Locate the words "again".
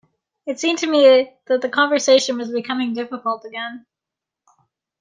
3.45-3.85